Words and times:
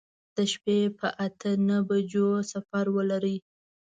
د 0.35 0.37
شپې 0.51 0.79
په 0.99 1.07
اته 1.25 1.49
نهو 1.67 1.83
بجو 1.89 2.29
سفر 2.51 2.85
ولرئ. 2.95 3.37